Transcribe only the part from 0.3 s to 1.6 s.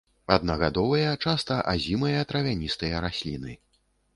Аднагадовыя, часта